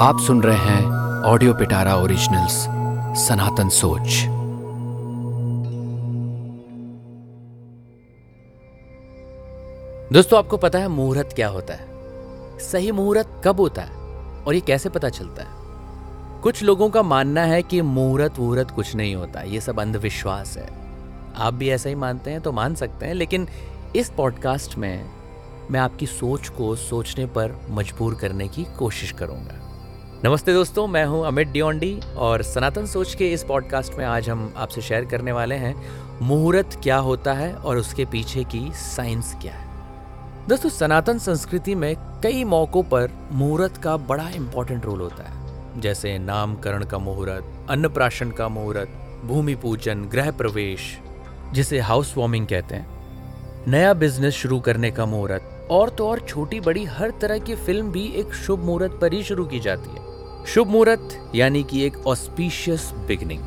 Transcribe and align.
आप 0.00 0.20
सुन 0.20 0.42
रहे 0.42 0.56
हैं 0.56 0.86
ऑडियो 1.22 1.54
पिटारा 1.54 1.94
ओरिजिनल्स, 1.96 2.52
सनातन 3.26 3.68
सोच। 3.68 4.06
दोस्तों, 10.12 10.38
आपको 10.38 10.56
पता 10.56 10.78
है 10.78 10.88
मुहूर्त 10.88 11.32
क्या 11.34 11.48
होता 11.48 11.74
है? 11.74 11.86
सही 12.58 12.92
मुहूर्त 12.92 13.42
कब 13.44 13.60
होता 13.60 13.82
है 13.82 13.96
और 14.44 14.54
ये 14.54 14.60
कैसे 14.60 14.88
पता 14.88 15.08
चलता 15.08 15.42
है? 15.42 15.50
कुछ 16.42 16.62
लोगों 16.62 16.90
का 16.90 17.02
मानना 17.02 17.42
है 17.42 17.62
कि 17.62 17.82
मुहूर्त 17.82 18.38
वहूर्त 18.38 18.70
कुछ 18.70 18.94
नहीं 18.94 19.14
होता, 19.14 19.40
ये 19.40 19.60
सब 19.60 19.80
अंधविश्वास 19.80 20.56
है। 20.58 20.68
आप 21.36 21.54
भी 21.54 21.70
ऐसा 21.70 21.88
ही 21.88 21.94
मानते 21.94 22.30
हैं 22.30 22.40
तो 22.40 22.52
मान 22.52 22.74
सकते 22.74 23.06
हैं, 23.06 23.14
लेकिन 23.14 23.48
इस 23.96 24.10
पॉडकास्ट 24.10 24.78
में 24.78 25.10
मैं 25.70 25.80
आपकी 25.80 26.06
सोच 26.06 26.48
को 26.48 26.76
सोचने 26.76 27.26
पर 27.26 27.60
मजबूर 27.70 28.14
करने 28.14 28.48
की 28.48 28.66
कोशिश 28.78 29.12
करूँगा। 29.12 29.66
नमस्ते 30.24 30.52
दोस्तों, 30.52 30.86
मैं 30.86 31.04
हूँ 31.06 31.26
अमित 31.26 31.48
डिओंडी 31.48 32.00
और 32.16 32.42
सनातन 32.42 32.86
सोच 32.86 33.14
के 33.14 33.32
इस 33.32 33.44
पॉडकास्ट 33.44 33.94
में 33.94 34.04
आज 34.04 34.28
हम 34.30 34.54
आपसे 34.56 34.80
शेयर 34.80 35.04
करने 35.04 35.32
वाले 35.32 35.54
हैं, 35.54 35.74
मुहूर्त 36.22 36.78
क्या 36.82 36.96
होता 36.96 37.32
है 37.32 37.54
और 37.54 37.76
उसके 37.76 38.04
पीछे 38.04 38.44
की 38.44 38.72
साइंस 38.74 39.36
क्या 39.42 39.52
है। 39.52 39.68
दोस्तों, 40.48 40.68
सनातन 40.68 41.18
संस्कृति 41.18 41.74
में 41.74 41.96
कई 42.22 42.44
मौक़ों 42.44 42.82
पर 42.82 43.10
मुहूर्त 43.32 43.76
का 43.76 43.96
बड़ा 43.96 44.28
इंपॉर्टेंट 44.28 44.84
रोल 44.84 45.00
होता 45.00 45.24
है। 45.24 45.80
जैसे 45.80 46.18
नामकरण 46.18 46.84
का 46.84 46.98
मुहूर्त, 46.98 47.66
अन्नप्राशन 47.70 48.30
का 48.30 48.48
मुहूर्त, 48.48 48.88
भूमि 49.24 49.54
पूजन, 49.54 50.04
गृह 50.04 50.30
प्रवेश, 50.30 50.98
जिसे 51.52 51.80
हाउस 51.80 52.14
वार्मिंग 52.16 52.46
कहते 52.46 52.74
हैं। 52.74 52.86
नया 53.68 53.94
बिज़नेस 53.94 54.34
शुरू 54.34 54.60
करने 54.60 54.90
का 54.90 55.06
मुहूर्त, 55.06 55.68
और 55.70 55.90
तो 55.90 56.08
और 56.08 56.20
छोटी 56.20 56.60
बड़ी 56.60 56.84
हर 56.84 57.10
तरह 57.10 57.38
की 57.38 57.54
फ़िल्म 57.54 57.92
भी 57.92 58.06
एक 58.06 58.34
शुभ 58.34 58.58
मुहूर्त 58.58 58.98
पर 59.00 59.12
ही 59.12 59.22
शुरू 59.22 59.44
की 59.44 59.60
जाती 59.60 59.90
है। 59.90 60.09
शुभ 60.46 60.68
मुहूर्त, 60.68 61.32
यानी 61.34 61.62
कि 61.62 61.82
एक 61.84 62.06
ऑस्पिशियस 62.06 62.92
बिगनिंग 63.06 63.42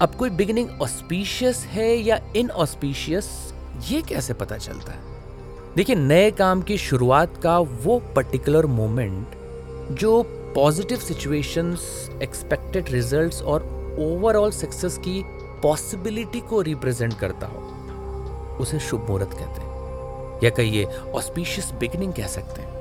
अब 0.00 0.14
कोई 0.14 0.30
बिगनिंग 0.30 0.68
ऑस्पिशियस 0.82 1.64
है 1.64 1.96
या 1.96 2.20
इन 2.36 2.50
ऑस्पिशियस 2.50 3.54
ये 3.88 4.02
कैसे 4.02 4.34
पता 4.34 4.56
चलता 4.56 4.92
है? 4.92 4.98
देखिए, 5.76 5.96
नए 5.96 6.30
काम 6.30 6.62
की 6.62 6.78
शुरुआत 6.78 7.36
का 7.42 7.58
वो 7.58 7.98
पर्टिकुलर 8.16 8.66
मोमेंट 8.66 9.26
जो 9.92 10.22
पॉजिटिव 10.54 10.98
सिचुएशंस 10.98 12.10
एक्सपेक्टेड 12.22 12.90
रिजल्ट्स 12.90 13.42
और 13.42 13.62
ओवरऑल 14.00 14.50
सक्सेस 14.50 14.98
की 14.98 15.22
पॉसिबिलिटी 15.62 16.40
को 16.40 16.60
रिप्रेजेंट 16.60 17.18
करता 17.18 17.46
हो, 17.46 17.60
उसे 18.60 18.78
शुभ 18.78 19.00
मुहूर्त 19.00 19.30
कहते 19.30 19.60
हैं। 19.60 20.40
या 20.44 20.50
कहिए 20.50 20.84
ऑस्पिशियस 21.14 21.72
बिगनिंग 21.80 22.12
कह 22.12 22.26
सकते 22.26 22.62
हैं। 22.62 22.75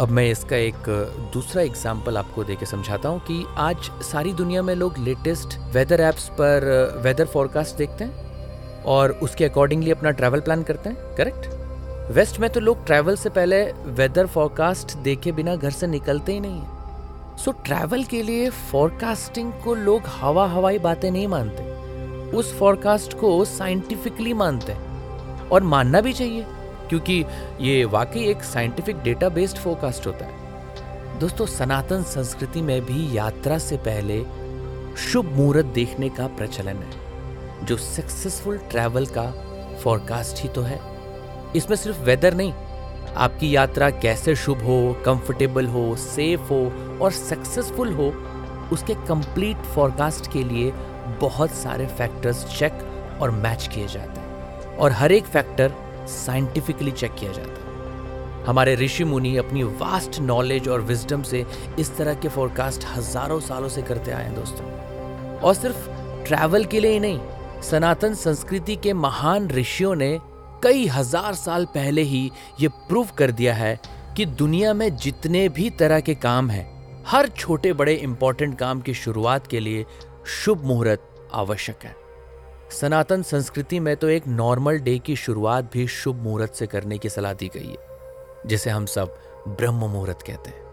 अब 0.00 0.08
मैं 0.08 0.24
इसका 0.30 0.56
एक 0.56 0.88
दूसरा 1.32 1.62
एग्ज़ाम्पल 1.62 2.16
आपको 2.16 2.42
दे 2.44 2.54
के 2.56 2.66
समझाता 2.66 3.08
हूँ 3.08 3.20
कि 3.20 3.44
आज 3.56 3.76
सारी 4.04 4.32
दुनिया 4.32 4.62
में 4.62 4.74
लोग 4.74 4.98
लेटेस्ट 4.98 5.56
वेदर 5.74 6.00
ऐप्स 6.00 6.28
पर 6.30 6.64
वेदर 7.04 7.26
फॉरकास्ट 7.26 7.76
देखते 7.76 8.04
हैं 8.04 8.82
और 8.84 9.10
उसके 9.22 9.44
अकॉर्डिंगली 9.44 9.90
अपना 9.90 10.10
ट्रैवल 10.10 10.40
प्लान 10.40 10.62
करते 10.62 10.90
हैं 10.90 11.14
करेक्ट 11.16 12.12
वेस्ट 12.12 12.40
में 12.40 12.48
तो 12.50 12.60
लोग 12.60 12.84
ट्रैवल 12.86 13.16
से 13.16 13.30
पहले 13.30 13.62
वेदर 13.92 14.26
फॉरकास्ट 14.26 14.96
देखे 14.98 15.32
बिना 15.32 15.56
घर 15.56 15.70
से 15.70 15.86
निकलते 15.86 16.32
ही 16.32 16.40
नहीं 16.40 16.60
है। 16.60 17.36
सो 17.36 17.52
ट्रैवल 17.64 18.04
के 18.04 18.22
लिए 18.22 18.50
फॉरकास्टिंग 18.72 19.52
को 19.64 19.74
लोग 19.74 20.02
हवा 20.20 20.46
हवाई 20.48 20.78
बातें 20.78 21.10
नहीं 21.10 21.28
मानते। 21.28 22.36
उस 22.36 22.58
फॉरकास्ट 22.58 23.18
को 23.18 23.44
साइंटिफिकली 23.44 24.32
मानते 24.34 24.72
हैं। 24.72 25.48
और 25.48 25.62
मानना 25.62 26.00
भी 26.00 26.12
चाहिए। 26.12 26.46
क्योंकि 26.88 27.24
ये 27.60 27.84
वाकई 27.84 28.20
एक 28.20 28.42
साइंटिफिक 28.42 28.96
डेटा 28.96 29.28
बेस्ड 29.28 29.56
फोरकास्ट 29.56 30.06
होता 30.06 30.24
है। 30.24 31.18
दोस्तों, 31.18 31.46
सनातन 31.46 32.02
संस्कृति 32.02 32.62
में 32.62 32.80
भी 32.84 33.16
यात्रा 33.16 33.58
से 33.58 33.76
पहले 33.76 34.24
शुभ 34.96 35.24
मुहूर्त 35.24 35.66
देखने 35.66 36.08
का 36.08 36.26
प्रचलन 36.26 36.76
है, 36.76 37.66
जो 37.66 37.76
सक्सेसफुल 37.76 38.58
ट्रैवल 38.58 39.06
का 39.06 39.30
फोरकास्ट 39.82 40.42
ही 40.42 40.48
तो 40.48 40.62
है। 40.62 40.80
इसमें 41.56 41.76
सिर्फ़ 41.76 42.00
वेदर 42.00 42.34
नहीं, 42.34 42.52
आपकी 43.16 43.56
यात्रा 43.56 43.90
कैसे 43.90 44.36
शुभ 44.36 44.62
हो 44.62 44.96
कंफर्टेबल 45.04 45.66
हो 45.66 45.96
सेफ़ 45.96 46.40
हो 46.40 46.60
और 47.02 47.10
सक्सेसफुल 47.10 47.92
हो, 47.92 48.12
उसके 48.72 48.94
कंप्लीट 48.94 49.56
फोरकास्ट 49.56 50.32
के 50.32 50.44
लिए 50.44 50.72
बहुत 51.20 51.50
सारे 51.50 51.86
फैक्टर्स 51.86 52.44
चेक 52.58 52.72
और 53.22 53.30
मैच 53.30 53.68
किए 53.74 53.86
जाते 53.86 54.20
हैं। 54.20 54.76
और 54.76 54.92
हर 54.92 55.12
एक 55.12 55.24
फैक्टर 55.24 55.72
साइंटिफिकली 56.08 56.90
चेक 56.92 57.14
किया 57.14 57.32
जाता 57.32 57.60
है। 57.60 58.44
हमारे 58.46 58.74
ऋषि 58.76 59.04
मुनि 59.04 59.36
अपनी 59.36 59.62
वास्ट 59.62 60.18
नॉलेज 60.20 60.68
और 60.68 60.80
विजडम 60.80 61.22
से 61.22 61.44
इस 61.78 61.96
तरह 61.96 62.14
के 62.14 62.28
फोरकास्ट 62.28 62.84
हज़ारों 62.86 63.40
सालों 63.40 63.68
से 63.68 63.82
करते 63.82 64.10
आए 64.10 64.24
हैं 64.24 64.34
दोस्तों। 64.34 65.40
और 65.40 65.54
सिर्फ़ 65.54 65.88
ट्रैवल 66.26 66.64
के 66.64 66.80
लिए 66.80 66.92
ही 66.92 67.00
नहीं, 67.00 67.20
सनातन 67.62 68.14
संस्कृति 68.14 68.76
के 68.76 68.92
महान 68.92 69.48
ऋषियों 69.50 69.94
ने 69.94 70.18
कई 70.62 70.86
हज़ार 70.86 71.34
साल 71.34 71.64
पहले 71.64 72.02
ही 72.02 72.30
ये 72.60 72.68
प्रूव 72.68 73.08
कर 73.18 73.30
दिया 73.32 73.54
है 73.54 73.78
कि 74.16 74.26
दुनिया 74.26 74.72
में 74.74 74.96
जितने 74.96 75.48
भी 75.48 75.68
तरह 75.70 76.00
के 76.00 76.14
काम 76.14 76.50
हैं, 76.50 77.04
हर 77.06 77.28
छोटे 77.28 77.72
बड़े 77.72 77.94
इंपॉर्टेंट 77.94 78.58
काम 78.58 78.80
की 78.80 78.94
शुरुआत 78.94 79.46
के 79.46 79.60
लिए 79.60 79.84
शुभ 80.34 80.64
मुहूर्त 80.64 81.28
आवश्यक 81.34 81.84
है। 81.84 81.94
सनातन 82.70 83.22
संस्कृति 83.22 83.78
में 83.80 83.96
तो 83.96 84.08
एक 84.08 84.26
नॉर्मल 84.28 84.78
डे 84.78 84.98
की 84.98 85.14
शुरुआत 85.16 85.70
भी 85.72 85.86
शुभ 85.88 86.16
मुहूर्त 86.22 86.54
से 86.54 86.66
करने 86.66 86.96
की 86.98 87.08
सलाह 87.08 87.32
दी 87.32 87.50
गई 87.54 87.66
है, 87.66 87.76
जिसे 88.46 88.70
हम 88.70 88.86
सब 88.86 89.14
ब्रह्म 89.50 89.88
मुहूर्त 89.90 90.22
कहते 90.22 90.50
हैं। 90.50 90.64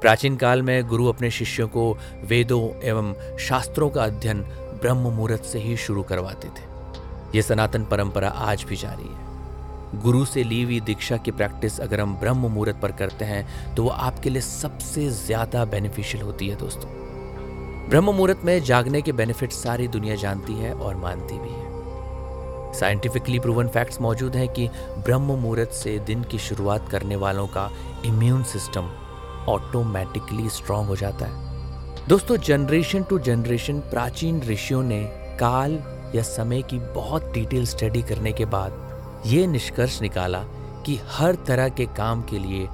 प्राचीन 0.00 0.36
काल 0.36 0.62
में 0.62 0.86
गुरु 0.88 1.06
अपने 1.06 1.30
शिष्यों 1.30 1.66
को 1.68 1.90
वेदों 2.24 2.62
एवं 2.82 3.12
शास्त्रों 3.38 3.88
का 3.90 4.04
अध्ययन 4.04 4.42
ब्रह्म 4.82 4.98
मुहूर्त 4.98 5.44
से 5.44 5.58
ही 5.58 5.76
शुरू 5.76 6.02
करवाते 6.02 6.48
थे। 6.48 7.36
यह 7.36 7.42
सनातन 7.42 7.84
परंपरा 7.84 8.28
आज 8.28 8.64
भी 8.68 8.76
जारी 8.76 9.08
है। 9.08 10.00
गुरु 10.02 10.24
से 10.24 10.44
ली 10.44 10.62
हुई 10.62 10.80
दीक्षा 10.82 11.16
की 11.16 11.30
प्रैक्टिस 11.32 11.80
अगर 11.80 12.00
हम 12.00 12.14
ब्रह्म 12.16 12.38
मुहूर्त 12.48 12.80
पर 12.82 12.92
करते 12.92 13.24
हैं 13.24 13.74
तो 13.74 13.82
वो 13.82 13.90
आपके 13.90 14.30
लिए 14.30 14.42
सबसे 14.42 15.08
ज़्यादा 15.10 15.64
बेनिफिशियल 15.66 16.24
होती 16.24 16.48
है 16.48 16.56
दोस्तों। 16.56 16.90
ब्रह्म 17.88 18.04
मुहूर्त 18.04 18.40
में 18.44 18.62
जागने 18.64 19.00
के 19.02 19.12
बेनिफिट 19.12 19.52
सारी 19.52 19.86
दुनिया 19.88 20.14
जानती 20.14 20.52
है 20.52 20.72
और 20.72 20.96
मानती 20.96 21.38
भी 21.38 21.48
है। 21.48 22.72
साइंटिफिकली 22.74 23.38
प्रूवन 23.38 23.68
फैक्ट्स 23.68 24.00
मौजूद 24.00 24.36
हैं 24.36 24.48
कि 24.48 24.68
ब्रह्म 24.98 25.22
मुहूर्त 25.22 25.70
से 25.72 25.98
दिन 25.98 26.22
की 26.22 26.38
शुरुआत 26.38 26.88
करने 26.88 27.16
वालों 27.16 27.46
का 27.46 27.68
इम्यून 28.04 28.42
सिस्टम 28.42 28.90
ऑटोमेटिकली 29.48 30.48
स्ट्रांग 30.48 30.86
हो 30.86 30.96
जाता 30.96 31.26
है। 31.26 32.06
दोस्तों 32.08 32.36
जनरेशन 32.36 33.02
टू 33.02 33.18
जनरेशन 33.18 33.80
प्राचीन 33.80 34.42
ऋषियों 34.42 34.82
ने 34.82 35.02
काल 35.40 35.78
या 36.14 36.22
समय 36.22 36.62
की 36.62 36.78
बहुत 36.94 37.32
डिटेल 37.32 37.66
स्टडी 37.66 38.02
करने 38.02 38.32
के 38.32 38.44
बाद 38.44 39.22
ये 39.26 39.46
निष्कर्ष 39.46 40.00
निकाला 40.02 40.44
कि 40.86 41.00
हर 41.08 41.34
तरह 41.46 41.68
के 41.68 41.86
काम 41.96 42.22
के 42.22 42.38
लिए 42.38 42.68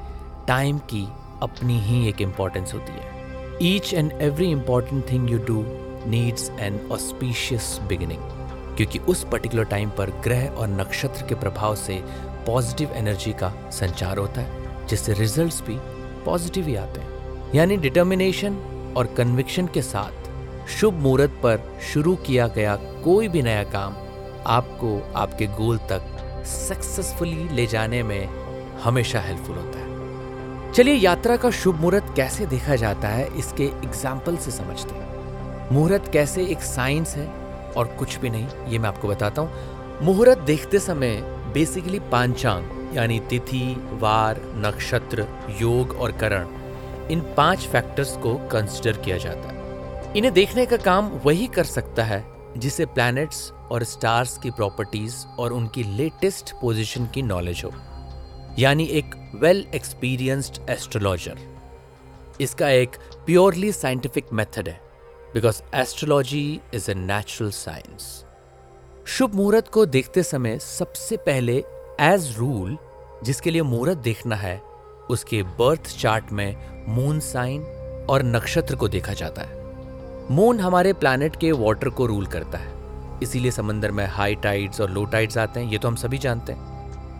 टाइम 0.48 0.78
की 0.78 1.08
अपनी 1.42 1.81
ही 1.81 2.08
एक 2.08 2.22
इम्पॉर्टेंस 2.22 2.75
होती 2.75 2.92
है। 2.92 3.13
Each 3.62 3.92
and 3.94 4.12
every 4.22 4.50
important 4.50 5.10
thing 5.10 5.31
you 5.31 5.38
do 5.38 5.65
needs 6.10 6.50
an 6.60 6.78
auspicious 6.92 7.78
beginning 7.88 8.22
क्योंकि 8.76 8.98
उस 8.98 9.25
पर्टिकुलर 9.32 9.65
टाइम 9.65 9.91
पर 9.91 10.10
ग्रह 10.25 10.47
और 10.48 10.69
नक्षत्र 10.69 11.26
के 11.26 11.34
प्रभाव 11.34 11.75
से 11.75 12.00
पॉजिटिव 12.47 12.93
एनर्जी 12.93 13.32
का 13.32 13.53
संचार 13.70 14.19
होता 14.19 14.41
है, 14.41 14.87
जिससे 14.87 15.12
रिजल्ट्स 15.12 15.60
भी 15.60 15.76
पॉजिटिव 16.25 16.66
ही 16.66 16.75
आते 16.76 17.00
हैं। 17.00 17.53
यानी 17.54 17.76
डिटर्मिनेशन 17.76 18.56
और 18.97 19.06
कन्विक्शन 19.06 19.66
के 19.66 19.82
साथ 19.82 20.69
शुभ 20.69 20.94
मुहूर्त 20.94 21.41
पर 21.43 21.78
शुरू 21.93 22.16
किया 22.16 22.48
गया 22.48 22.76
कोई 23.04 23.28
भी 23.28 23.43
नया 23.43 23.62
काम 23.64 23.97
आपको 24.47 25.12
आपके 25.16 25.47
गोल 25.47 25.78
तक 25.78 26.44
सक्सेसफुली 26.47 27.49
ले 27.49 27.67
जाने 27.67 28.02
में 28.02 28.28
हमेशा 28.82 29.20
हेल्पफुल 29.20 29.56
होता 29.56 29.78
है। 29.78 29.94
चलिए 30.75 30.94
यात्रा 30.94 31.37
का 31.37 31.50
शुभ 31.50 31.75
मुहूर्त 31.75 32.06
कैसे 32.17 32.47
देखा 32.47 32.76
जाता 32.76 33.09
है, 33.09 33.26
इसके 33.38 33.65
एग्ज़ाम्पल 33.65 34.37
से 34.37 34.50
समझते 34.50 34.94
हैं। 34.94 35.69
मुहूर्त 35.73 36.11
कैसे 36.12 36.44
एक 36.44 36.62
साइंस 36.62 37.15
है 37.17 37.26
और 37.76 37.94
कुछ 37.99 38.17
भी 38.19 38.31
नहीं, 38.31 38.47
ये 38.69 38.79
मैं 38.79 38.88
आपको 38.88 39.09
बताता 39.09 39.43
हूँ। 39.43 40.00
मुहूर्त 40.03 40.38
देखते 40.41 40.79
समय 40.79 41.17
बेसिकली 41.55 42.00
पांचांग, 42.12 42.67
यानी 42.97 43.21
तिथि, 43.21 43.76
वार, 43.93 44.41
नक्षत्र, 44.56 45.29
योग 45.61 45.97
और 45.97 46.12
करण, 46.19 46.49
इन 47.11 47.21
पाँच 47.37 47.67
फैक्टर्स 47.67 48.17
को 48.17 48.35
कंसिडर 48.53 49.00
किया 49.00 49.19
जाता 49.19 49.49
है। 49.49 50.12
इन्हें 50.17 50.35
देखने 50.35 50.67
का 50.67 50.76
काम 50.82 51.12
वही 51.25 51.47
कर 51.47 51.65
सकता 51.65 52.05
है 52.05 52.25
जिसे 52.59 52.87
प्लैनेट्स 52.88 53.50
और 53.71 53.85
स्टार्स 53.85 54.38
की 54.38 54.50
प्रॉपर्टीज़ 54.50 55.25
और 55.38 55.53
उनकी 55.53 55.82
लेटेस्ट 55.97 56.55
पोजीशन 56.61 57.06
की 57.06 57.23
नॉलेज 57.23 57.62
हो। 57.65 57.73
यानी 58.58 58.84
एक 58.84 59.14
वेल 59.34 59.66
एक्सपीरियंस्ड 59.74 60.70
एस्ट्रोलॉजर 60.70 61.38
इसका 62.40 62.68
एक 62.70 62.96
प्योरली 63.26 63.72
साइंटिफिक 63.72 64.26
मेथड 64.32 64.68
है 64.68 64.80
because 65.34 65.62
astrology 65.74 66.60
is 66.74 66.90
a 66.90 66.94
natural 66.94 67.50
science 67.50 68.24
शुभ 69.06 69.34
मुहूर्त 69.34 69.68
को 69.68 69.86
देखते 69.86 70.22
समय 70.22 70.58
सबसे 70.58 71.16
पहले 71.16 71.64
एज 72.00 72.34
रूल 72.38 72.76
जिसके 73.24 73.50
लिए 73.50 73.62
मुहूर्त 73.62 73.98
देखना 73.98 74.36
है, 74.36 74.58
उसके 75.10 75.42
बर्थ 75.42 75.96
चार्ट 75.98 76.32
में 76.32 76.56
मून 76.88 77.20
साइन 77.20 77.62
और 78.10 78.22
नक्षत्र 78.22 78.76
को 78.76 78.88
देखा 78.88 79.12
जाता 79.12 79.42
है। 79.42 79.62
मून 80.30 80.60
हमारे 80.60 80.92
प्लैनेट 80.92 81.36
के 81.36 81.52
वाटर 81.52 81.88
को 81.88 82.06
रूल 82.06 82.26
करता 82.26 82.58
है। 82.58 82.72
इसीलिए 83.22 83.50
समंदर 83.50 83.90
में 83.90 84.06
हाई 84.06 84.34
टाइड्स 84.34 84.80
और 84.80 84.90
लो 84.90 85.04
टाइड्स 85.04 85.38
आते 85.38 85.60
हैं, 85.60 85.72
ये 85.72 85.78
तो 85.78 85.88
हम 85.88 85.96
सभी 85.96 86.18
जानते 86.18 86.52
हैं। 86.52 86.74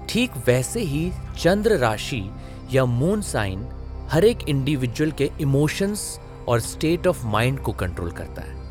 ठीक 0.09 0.31
वैसे 0.47 0.81
ही 0.81 1.12
चंद्र 1.39 1.77
राशि 1.77 2.31
या 2.73 2.85
मून 2.85 3.23
साइन 3.23 3.67
हर 4.11 4.25
एक 4.25 4.49
इंडिविजुअल 4.49 5.11
के 5.11 5.31
इमोशंस 5.41 6.21
और 6.49 6.61
स्टेट 6.61 7.06
ऑफ़ 7.06 7.27
माइंड 7.27 7.61
को 7.61 7.73
कंट्रोल 7.73 8.11
करता 8.11 8.43
है। 8.43 8.62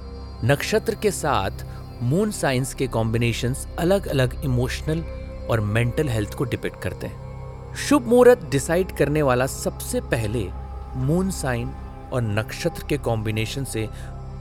नक्षत्र 0.46 0.96
के 0.96 1.12
साथ 1.12 1.66
मून 2.04 2.32
साइंस 2.32 2.74
के 2.74 2.88
कॉम्बिनेशंस 2.88 3.68
अलग 3.80 4.08
अलग 4.08 4.42
इमोशनल 4.46 5.04
और 5.50 5.62
मेंटल 5.62 6.10
हेल्थ 6.10 6.34
को 6.34 6.44
डिपेक्ट 6.44 6.82
करते 6.82 7.08
हैं। 7.08 7.76
शुभ 7.76 8.08
मुहूर्त 8.08 8.50
डिसाइड 8.50 8.92
करने 8.92 9.22
वाला 9.22 9.48
सबसे 9.48 10.02
पहले 10.02 10.48
मून 10.96 11.32
साइन 11.32 11.68
और 12.14 12.22
नक्षत्र 12.22 12.86
के 12.90 12.98
कॉम्बिनेशन 12.98 13.64
से 13.64 13.90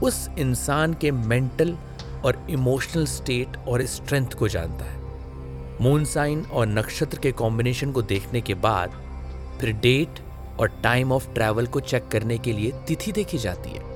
उस 0.03 0.29
इंसान 0.37 0.93
के 0.93 1.11
मेंटल 1.11 1.77
और 2.25 2.47
इमोशनल 2.49 3.05
स्टेट 3.05 3.57
और 3.67 3.85
स्ट्रेंथ 3.85 4.27
को 4.27 4.47
जानता 4.47 4.85
है। 4.85 5.02
मून 5.81 6.05
साइन 6.05 6.45
और 6.45 6.67
नक्षत्र 6.67 7.17
के 7.17 7.31
कॉम्बिनेशन 7.31 7.91
को 7.91 8.01
देखने 8.01 8.41
के 8.41 8.53
बाद, 8.53 8.91
फिर 9.61 9.71
डेट 9.73 10.19
और 10.59 10.67
टाइम 10.83 11.11
ऑफ़ 11.11 11.33
ट्रैवल 11.33 11.67
को 11.67 11.79
चेक 11.79 12.07
करने 12.07 12.37
के 12.37 12.53
लिए 12.53 12.71
तिथि 12.87 13.11
देखी 13.11 13.37
जाती 13.37 13.69
है। 13.69 13.91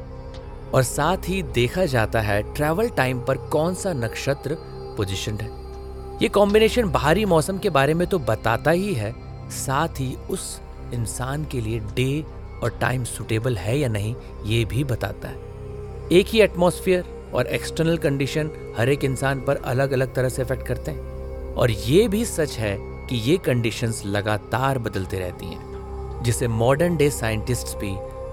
और 0.73 0.83
साथ 0.83 1.29
ही 1.29 1.41
देखा 1.43 1.85
जाता 1.85 2.21
है 2.21 2.41
ट्रैवल 2.53 2.89
टाइम 2.89 3.19
पर 3.19 3.37
कौन 3.47 3.75
सा 3.75 3.93
नक्षत्र 3.93 4.57
पोजिशन 4.97 5.37
है। 5.37 5.49
ये 6.21 6.27
कॉम्बिनेशन 6.27 6.89
बाहरी 6.89 7.25
मौसम 7.25 7.57
के 7.57 7.69
बारे 7.69 7.93
में 7.93 8.07
तो 8.07 8.19
बताता 8.19 8.71
ही 8.71 8.93
है, 8.93 9.13
साथ 9.49 9.99
ही 9.99 10.15
उस 10.29 10.61
इंसान 10.93 11.45
के 11.45 11.61
लिए 11.61 11.79
डे 11.79 12.23
और 12.63 12.77
टाइम 12.81 13.03
सुटेबल 13.03 13.57
है 13.57 13.77
या 13.79 13.87
नहीं, 13.87 14.15
ये 14.45 14.63
भी 14.65 14.83
बताता 14.83 15.27
है। 15.27 15.45
एक 16.11 16.27
ही 16.27 16.41
एटमॉस्फेयर 16.41 17.31
और 17.33 17.47
एक्सटर्नल 17.47 17.97
कंडीशन 17.97 18.49
हर 18.77 18.89
एक 18.89 19.03
इंसान 19.03 19.41
पर 19.41 19.55
अलग 19.55 19.91
अलग 19.91 20.13
तरह 20.15 20.29
से 20.29 20.41
इफ़ेक्ट 20.41 20.67
करते 20.67 20.91
हैं। 20.91 21.16
और 21.57 21.71
ये 21.71 22.07
भी 22.07 22.23
सच 22.25 22.57
है 22.57 22.75
कि 23.09 23.15
ये 23.21 23.37
कंडीशंस 23.37 24.01
लगातार 24.05 24.79
बदलते 24.79 25.19
रहती 25.19 25.45
हैं, 25.45 26.23
जिसे 26.23 26.47
मॉडर्न 26.47 26.97
डे 26.97 27.09
साइंटिस्ट्स 27.11 27.75
भी 27.75 27.91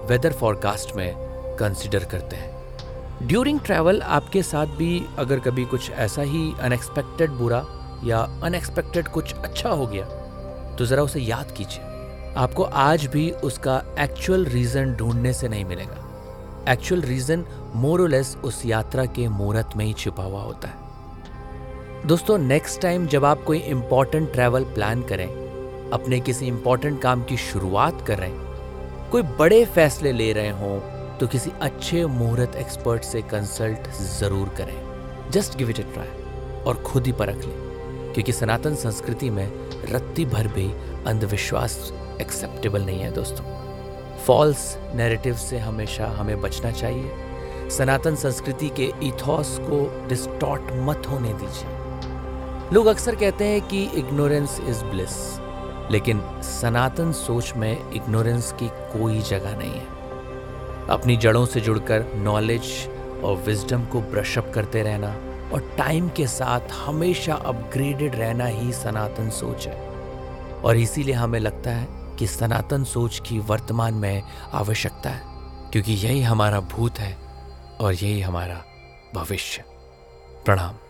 वेदर 0.09 0.33
फॉरकास्ट 0.33 0.95
में 0.95 1.13
कंसिडर 1.59 2.03
करते 2.03 2.35
हैं। 2.35 3.27
ड्यूरिंग 3.27 3.59
ट्रैवल 3.59 4.01
आपके 4.01 4.43
साथ 4.43 4.75
भी 4.77 5.05
अगर 5.19 5.39
कभी 5.39 5.65
कुछ 5.65 5.89
ऐसा 5.89 6.21
ही 6.21 6.53
अनएक्सपेक्टेड 6.61 7.31
बुरा 7.31 7.65
या 8.03 8.19
अनएक्सपेक्टेड 8.43 9.07
कुछ 9.07 9.33
अच्छा 9.33 9.69
हो 9.69 9.87
गया 9.87 10.05
तो 10.77 10.85
ज़रा 10.85 11.03
उसे 11.03 11.19
याद 11.19 11.51
कीजिए। 11.51 12.33
आपको 12.37 12.63
आज 12.63 13.05
भी 13.05 13.29
उसका 13.43 13.81
एक्चुअल 13.99 14.45
रीज़न 14.45 14.93
ढूँढने 14.93 15.33
से 15.33 15.47
नहीं 15.47 15.65
मिलेगा। 15.65 16.01
एक्चुअल 16.69 17.01
रीज़न 17.01 17.45
मोरलेस 17.75 18.35
उस 18.43 18.65
यात्रा 18.65 19.05
के 19.05 19.27
मुहूर्त 19.27 19.77
में 19.77 19.85
ही 19.85 19.93
छिपा 19.93 20.23
हुआ 20.23 20.41
होता 20.41 20.67
है। 20.67 20.84
दोस्तों 22.05 22.37
नेक्स्ट 22.37 22.81
टाइम 22.81 23.05
जब 23.07 23.23
आप 23.25 23.43
कोई 23.43 23.57
इंपॉर्टेंट 23.59 24.31
ट्रैवल 24.31 24.63
प्लान 24.73 25.01
करें, 25.03 25.27
अपने 25.93 26.19
किसी 26.19 26.47
इंपॉर्टेंट 26.47 27.01
काम 27.01 27.23
की 27.23 27.37
शुरुआत 27.37 28.03
कर 28.07 28.17
रहे 28.17 28.29
हैं 28.29 29.09
कोई 29.11 29.21
बड़े 29.39 29.63
फैसले 29.65 30.11
ले 30.11 30.31
रहे 30.33 30.49
हों 30.59 31.17
तो 31.17 31.27
किसी 31.27 31.51
अच्छे 31.61 32.05
मुहूर्त 32.07 32.55
एक्सपर्ट 32.55 33.03
से 33.03 33.21
कंसल्ट 33.21 33.89
ज़रूर 33.99 34.49
करें। 34.57 35.31
Just 35.31 35.57
give 35.57 35.69
it 35.69 35.79
a 35.79 35.83
try 35.83 36.63
और 36.63 36.83
खुद 36.85 37.05
ही 37.05 37.11
परख 37.13 37.37
लें, 37.37 38.13
क्योंकि 38.13 38.31
सनातन 38.31 38.75
संस्कृति 38.75 39.29
में 39.29 39.47
रत्ती 39.91 40.25
भर 40.25 40.47
भी 40.47 40.71
अंधविश्वास 41.07 41.77
एक्सेप्टेबल 42.21 42.85
नहीं 42.85 42.99
है 42.99 43.11
दोस्तों। 43.13 43.45
फॉल्स 44.25 44.75
नैरेटिव 44.95 45.35
से 45.37 45.59
हमेशा 45.59 46.07
हमें 46.17 46.39
बचना 46.41 46.71
चाहिए। 46.73 47.69
सनातन 47.71 48.15
संस्कृति 48.17 48.69
के 48.79 48.91
इथॉस 49.03 49.57
को 49.61 50.07
डिस्टॉर्ट 50.09 50.71
मत 50.87 51.07
होने 51.11 51.33
दीजिए। 51.33 51.74
लोग 52.73 52.85
अक्सर 52.85 53.15
कहते 53.15 53.45
हैं 53.45 53.61
कि 53.61 53.83
इग्नोरेंस 53.83 54.59
इज़ 54.63 54.83
ब्लिस 54.83 55.39
लेकिन 55.91 56.21
सनातन 56.41 57.11
सोच 57.11 57.53
में 57.55 57.91
इग्नोरेंस 57.91 58.51
की 58.51 58.67
कोई 58.67 59.19
जगह 59.21 59.57
नहीं 59.57 59.71
है। 59.71 60.87
अपनी 60.87 61.17
जड़ों 61.17 61.45
से 61.45 61.61
जुड़कर 61.61 62.05
नॉलेज 62.15 62.89
और 63.23 63.35
विजडम 63.35 63.85
को 63.85 64.01
ब्रशअप 64.01 64.51
करते 64.55 64.83
रहना 64.83 65.07
और 65.53 65.75
टाइम 65.77 66.09
के 66.09 66.27
साथ 66.27 66.59
हमेशा 66.71 67.35
अपग्रेडेड 67.35 68.15
रहना 68.15 68.45
ही 68.45 68.73
सनातन 68.73 69.29
सोच 69.29 69.67
है। 69.67 69.89
और 70.61 70.77
इसीलिए 70.77 71.15
हमें 71.15 71.39
लगता 71.39 71.71
है 71.71 71.87
कि 72.15 72.27
सनातन 72.27 72.83
सोच 72.83 73.21
की 73.29 73.39
वर्तमान 73.39 73.93
में 73.93 74.21
आवश्यकता 74.53 75.09
है, 75.09 75.21
क्योंकि 75.71 75.93
यही 75.93 76.21
हमारा 76.21 76.59
भूत 76.59 76.99
है 76.99 77.17
और 77.81 77.93
यही 77.93 78.21
हमारा 78.21 78.63
भविष्य। 79.15 79.63
प्रणाम। 80.45 80.84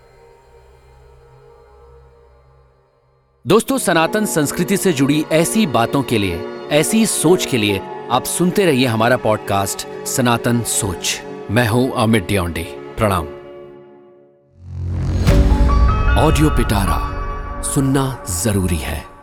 दोस्तों, 3.48 3.78
सनातन 3.78 4.26
संस्कृति 4.26 4.78
से 4.78 4.94
जुड़ी 4.94 5.26
ऐसी 5.32 5.66
बातों 5.68 6.04
के 6.04 6.18
लिए, 6.18 6.36
ऐसी 6.72 7.06
सोच 7.06 7.46
के 7.46 7.58
लिए 7.58 7.82
आप 8.12 8.24
सुनते 8.24 8.66
रहिए 8.66 8.86
हमारा 8.86 9.18
पॉडकास्ट 9.18 10.06
सनातन 10.06 10.62
सोच। 10.62 11.22
मैं 11.52 11.68
हूँ 11.68 11.92
अमित 11.92 12.28
डियोंडे 12.28 12.64
प्रणाम। 12.98 13.26
ऑडियो 16.18 16.50
पिटारा, 16.50 17.62
सुनना 17.62 18.26
ज़रूरी 18.30 18.78
है। 18.78 19.15